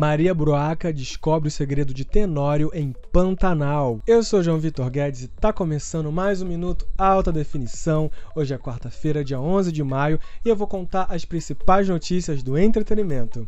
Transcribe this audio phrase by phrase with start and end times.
[0.00, 4.00] Maria Bruaca descobre o segredo de Tenório em Pantanal.
[4.06, 8.10] Eu sou João Vitor Guedes e tá começando mais um Minuto Alta Definição.
[8.34, 12.56] Hoje é quarta-feira, dia 11 de maio, e eu vou contar as principais notícias do
[12.56, 13.46] entretenimento.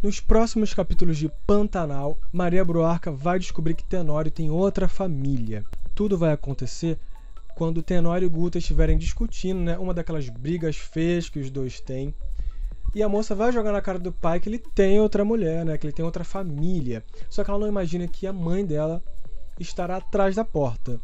[0.00, 5.64] Nos próximos capítulos de Pantanal, Maria Bruarca vai descobrir que Tenório tem outra família.
[5.96, 6.96] Tudo vai acontecer
[7.54, 12.14] quando Tenório e Guta estiverem discutindo, né, uma daquelas brigas feias que os dois têm.
[12.94, 15.76] E a moça vai jogar na cara do pai que ele tem outra mulher, né,
[15.76, 17.04] que ele tem outra família.
[17.28, 19.02] Só que ela não imagina que a mãe dela
[19.58, 21.00] estará atrás da porta.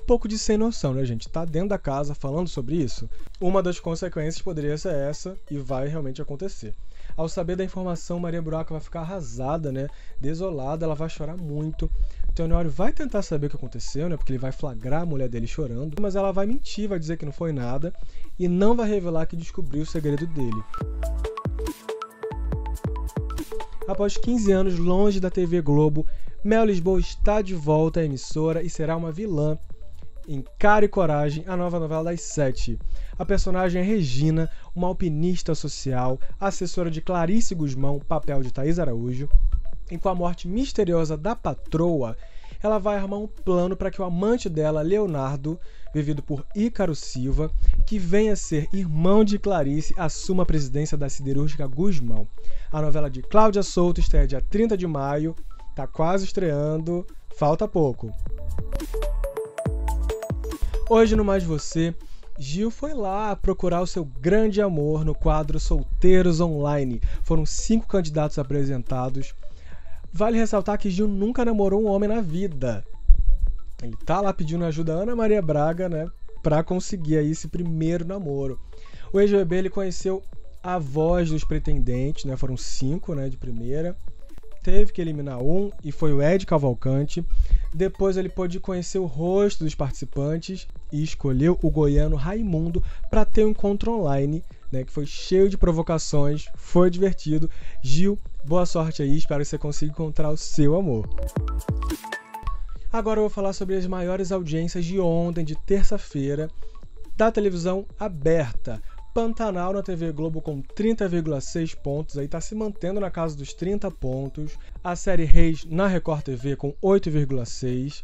[0.00, 1.28] Um pouco de sem noção, né, gente?
[1.28, 3.08] Tá dentro da casa falando sobre isso.
[3.40, 6.74] Uma das consequências poderia ser essa e vai realmente acontecer.
[7.16, 9.88] Ao saber da informação, Maria Buraca vai ficar arrasada, né?
[10.20, 11.90] Desolada, ela vai chorar muito.
[12.34, 14.16] Teonório vai tentar saber o que aconteceu, né?
[14.16, 17.24] Porque ele vai flagrar a mulher dele chorando, mas ela vai mentir, vai dizer que
[17.24, 17.92] não foi nada
[18.38, 20.62] e não vai revelar que descobriu o segredo dele.
[23.88, 26.06] Após 15 anos longe da TV Globo,
[26.44, 29.58] Mel Lisboa está de volta à emissora e será uma vilã
[30.28, 32.78] em Cara e Coragem, a nova novela das sete.
[33.18, 39.28] A personagem é Regina, uma alpinista social, assessora de Clarice Guzmão, papel de Thaís Araújo.
[39.90, 42.16] E com a morte misteriosa da patroa,
[42.62, 45.58] ela vai armar um plano para que o amante dela, Leonardo,
[45.94, 47.50] vivido por Ícaro Silva,
[47.86, 52.28] que venha a ser irmão de Clarice, assuma a presidência da siderúrgica Guzmão.
[52.70, 55.34] A novela de Cláudia Souto estreia dia 30 de maio,
[55.74, 58.12] tá quase estreando, falta pouco.
[60.88, 61.94] Hoje no Mais Você,
[62.38, 67.00] Gil foi lá procurar o seu grande amor no quadro Solteiros Online.
[67.22, 69.34] Foram cinco candidatos apresentados.
[70.12, 72.84] Vale ressaltar que Gil nunca namorou um homem na vida.
[73.82, 76.06] Ele tá lá pedindo ajuda a Ana Maria Braga, né,
[76.42, 78.58] para conseguir aí esse primeiro namoro.
[79.12, 80.22] O ex-BBB ele conheceu
[80.62, 83.96] a voz dos pretendentes, né, foram cinco, né, de primeira
[84.62, 87.24] teve que eliminar um e foi o Ed Cavalcante.
[87.74, 93.44] Depois ele pôde conhecer o rosto dos participantes e escolheu o goiano Raimundo para ter
[93.44, 97.50] um encontro online, né, que foi cheio de provocações, foi divertido.
[97.82, 98.18] Gil,
[98.50, 101.08] boa sorte aí, espero que você consiga encontrar o seu amor.
[102.92, 106.50] Agora eu vou falar sobre as maiores audiências de ontem, de terça-feira,
[107.16, 108.82] da televisão aberta.
[109.14, 113.88] Pantanal na TV Globo com 30,6 pontos, aí tá se mantendo na casa dos 30
[113.92, 114.58] pontos.
[114.82, 118.02] A série Reis na Record TV com 8,6.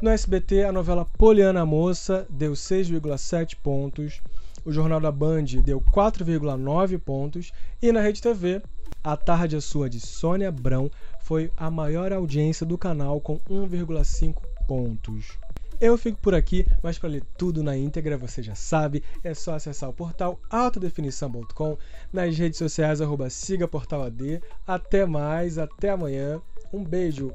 [0.00, 4.20] No SBT, a novela Poliana Moça deu 6,7 pontos.
[4.64, 7.50] O Jornal da Band deu 4,9 pontos.
[7.80, 8.62] E na Rede TV,
[9.04, 14.36] A Tarde é Sua de Sônia Brão foi a maior audiência do canal com 1,5
[14.68, 15.38] pontos.
[15.80, 19.54] Eu fico por aqui, mas para ler tudo na íntegra, você já sabe, é só
[19.54, 21.76] acessar o portal altadefinição.com,
[22.12, 24.40] nas redes sociais, arroba siga portal AD.
[24.64, 26.40] Até mais, até amanhã.
[26.72, 27.32] Um beijo!